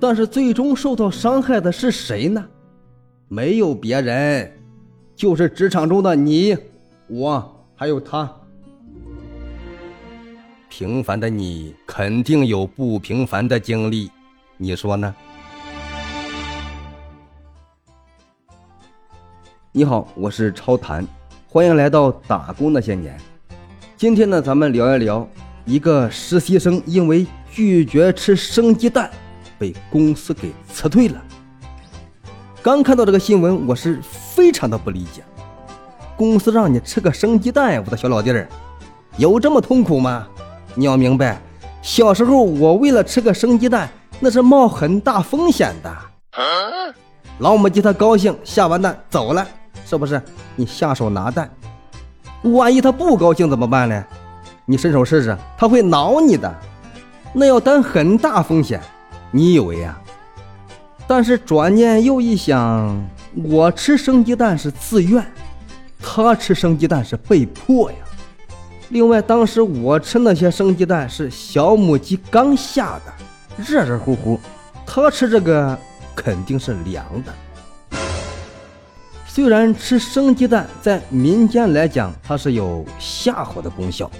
[0.00, 2.44] 但是最终受到伤害的是谁呢？
[3.26, 4.50] 没有别人，
[5.16, 6.56] 就是职场中的你、
[7.08, 8.30] 我还有他。
[10.68, 14.08] 平凡的你肯定有不平凡的经历，
[14.56, 15.12] 你说呢？
[19.72, 21.04] 你好，我是超谈，
[21.48, 23.18] 欢迎来到打工那些年。
[23.96, 25.28] 今天呢，咱们聊一聊
[25.64, 29.10] 一个实习生因为拒绝吃生鸡蛋，
[29.58, 31.22] 被公司给辞退了。
[32.62, 35.22] 刚看到这个新闻，我是非常的不理解。
[36.16, 38.48] 公司让你吃个生鸡蛋，我的小老弟儿，
[39.16, 40.26] 有这么痛苦吗？
[40.74, 41.40] 你要明白，
[41.80, 43.88] 小时候我为了吃个生鸡蛋，
[44.20, 45.96] 那是冒很大风险的。
[47.38, 49.46] 老母鸡它高兴，下完蛋走了，
[49.86, 50.20] 是不是？
[50.56, 51.48] 你下手拿蛋，
[52.42, 54.04] 万一它不高兴怎么办呢？
[54.66, 56.52] 你伸手试试，它会挠你的，
[57.32, 58.82] 那要担很大风险。
[59.30, 59.98] 你以为呀？
[61.06, 63.02] 但是转念又一想，
[63.34, 65.24] 我吃生鸡蛋是自愿，
[66.00, 67.96] 他吃生鸡蛋是被迫呀。
[68.90, 74.38] 另外，当时我吃那些生鸡蛋是小母鸡刚下的，热热乎乎，
[74.86, 75.78] 他吃这个
[76.14, 77.98] 肯定是凉的。
[79.26, 84.10] 虽然吃生鸡蛋在民间来讲它是有下火的功效，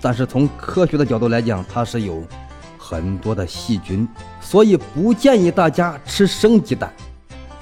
[0.00, 2.22] 但是从科学的角度来讲，它是有
[2.86, 4.06] 很多的细菌，
[4.42, 6.92] 所以不建议大家吃生鸡蛋，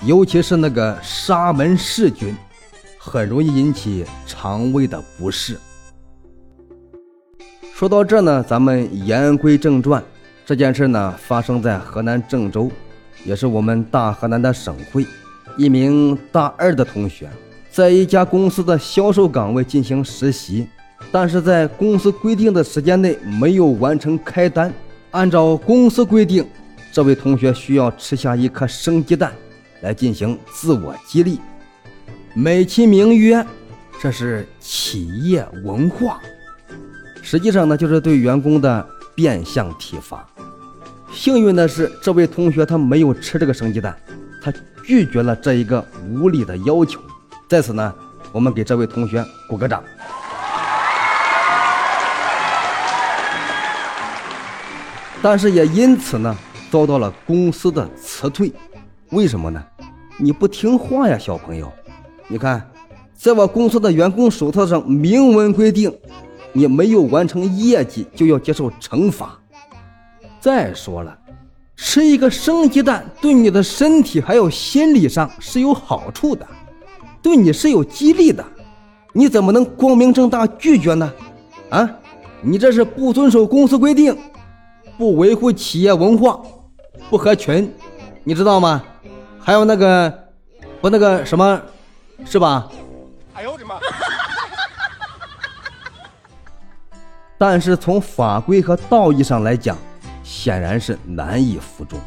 [0.04, 2.36] 尤其是那个沙门氏菌，
[2.98, 5.56] 很容易引起肠胃的不适。
[7.72, 10.02] 说到这呢，咱们言归正传。
[10.44, 12.68] 这件事呢，发生在河南郑州，
[13.24, 15.06] 也是我们大河南的省会。
[15.56, 17.30] 一名大二的同学，
[17.70, 20.66] 在一家公司的销售岗位进行实习，
[21.12, 24.72] 但是在公司规定的时间内没有完成开单。
[25.12, 26.46] 按照公司规定，
[26.90, 29.32] 这位同学需要吃下一颗生鸡蛋，
[29.82, 31.38] 来进行自我激励，
[32.34, 33.46] 美其名曰
[34.00, 36.18] 这是企业文化。
[37.20, 40.26] 实际上呢，就是对员工的变相体罚。
[41.12, 43.94] 幸运的是，这位同学他没有吃这个生鸡蛋，
[44.42, 44.50] 他
[44.82, 46.98] 拒绝了这一个无理的要求。
[47.46, 47.94] 在此呢，
[48.32, 49.84] 我们给这位同学鼓个掌。
[55.22, 56.36] 但是也因此呢，
[56.70, 58.52] 遭到了公司的辞退。
[59.10, 59.64] 为什么呢？
[60.18, 61.72] 你不听话呀，小朋友！
[62.28, 62.68] 你看，
[63.14, 65.90] 在我公司的员工手册上明文规定。
[66.54, 69.38] 你没有完成业绩就要接受惩罚。
[70.38, 71.18] 再说了，
[71.76, 76.46] 吃一个生鸡蛋对你的身体还有心理上是有好处的，
[77.22, 78.44] 对你是有激励的。
[79.14, 81.10] 你怎么能光明正大拒绝呢？
[81.70, 81.88] 啊，
[82.42, 84.14] 你这是不遵守公司规定，
[85.02, 86.40] 不维护企业文化，
[87.10, 87.74] 不合群，
[88.22, 88.80] 你知道吗？
[89.40, 90.28] 还有那个，
[90.80, 91.60] 不那个什么，
[92.24, 92.70] 是吧？
[93.34, 93.80] 哎呦我的妈！
[97.36, 99.76] 但是从法规和道义上来讲，
[100.22, 101.98] 显然是难以服众。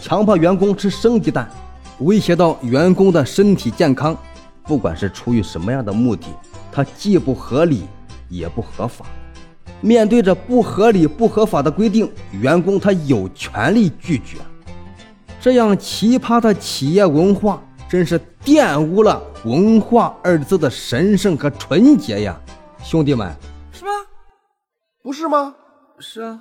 [0.00, 1.50] 强迫员工吃生鸡蛋，
[1.98, 4.16] 威胁到员工的身体健康，
[4.62, 6.28] 不管是出于什么样的目的，
[6.70, 7.88] 它既不合理
[8.28, 9.04] 也不合法。
[9.80, 14.38] 面对着不合理不合法的规定，员工他有权利拒绝。
[15.40, 22.40] 这样奇葩的企业文化，真是玷污了“文化”二字的神圣和纯洁呀，
[22.82, 23.30] 兄弟们！
[25.02, 25.54] 不是吗？
[25.98, 26.40] 是啊。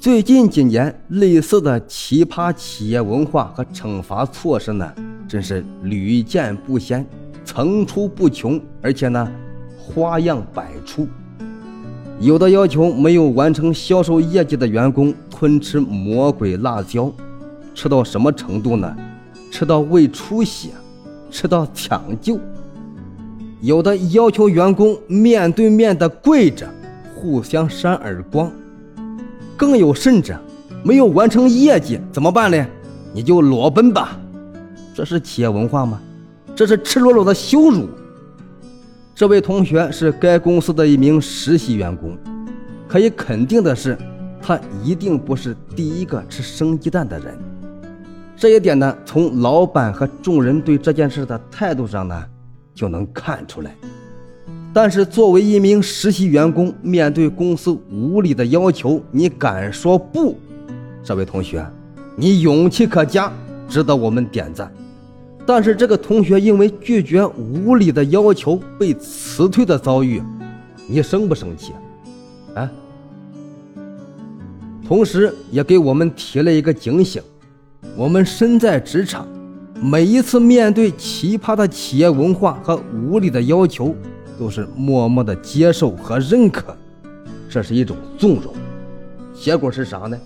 [0.00, 4.90] 最近几年，类似的奇葩企业文化和惩罚措施呢，
[5.28, 7.06] 真是屡见不鲜，
[7.44, 9.30] 层出不穷，而且呢，
[9.90, 11.06] 花样百出。
[12.20, 17.10] 有的要求没有完成销售业绩的员工吞吃魔鬼辣椒，
[17.74, 18.94] 吃到什么程度呢？
[19.50, 20.68] 吃到胃出血，
[21.30, 22.38] 吃到抢救。
[23.60, 26.68] 有的要求员工面对面的跪着，
[27.14, 28.50] 互相扇耳光；
[29.56, 30.38] 更有甚者，
[30.82, 32.66] 没有完成业绩怎么办呢？
[33.12, 34.16] 你就裸奔吧！
[34.94, 36.00] 这是企业文化吗？
[36.54, 37.88] 这是赤裸裸的羞辱！
[39.20, 42.16] 这位同学是该公司的一名实习员工，
[42.88, 43.94] 可以肯定的是，
[44.40, 47.38] 他一定不是第一个吃生鸡蛋的人。
[48.34, 52.24] 这一点呢，从老板和众人对这件事的态度上呢。
[52.74, 53.76] 就能看出来，
[54.72, 60.38] 但是作为一名实习员工，面对公司无理的要求，你敢说不？
[61.04, 61.62] 这位同学，
[62.16, 63.30] 你勇气可嘉，
[63.68, 64.72] 值得我们点赞。
[65.52, 70.22] 但是这个同学因为拒绝无理的要求被辞退的遭遇，
[70.86, 71.72] 你生不生气？
[72.54, 72.70] 啊？
[74.86, 77.20] 同时也给我们提了一个警醒：
[77.96, 79.26] 我们身在职场，
[79.82, 83.92] 每一次面对奇葩的企业文化和无理的要求，
[84.38, 86.76] 都是默默的接受和认可，
[87.48, 88.54] 这是一种纵容。
[89.34, 90.16] 结果是啥呢？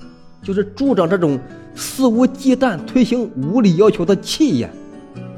[0.42, 1.40] 就是助长这种
[1.74, 4.70] 肆无忌惮推行无理要求的气焰，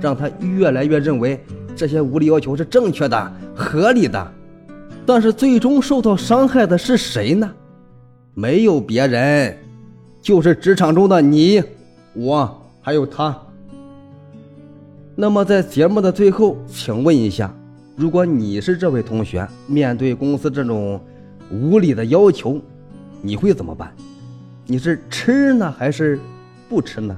[0.00, 1.38] 让他越来越认为
[1.74, 4.32] 这些无理要求是正确的、合理的。
[5.04, 7.50] 但是最终受到伤害的是谁呢？
[8.34, 9.56] 没有别人，
[10.20, 11.62] 就是职场中的你、
[12.12, 13.36] 我还有他。
[15.14, 17.54] 那么在节目的最后，请问一下，
[17.96, 21.00] 如果你是这位同学，面对公司这种
[21.50, 22.60] 无理的要求，
[23.22, 23.90] 你会怎么办？
[24.66, 26.18] 你是吃呢，还是
[26.68, 27.16] 不吃呢？